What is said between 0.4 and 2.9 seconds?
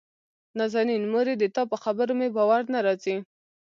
نازنين: مورې دتا په خبرو مې باور نه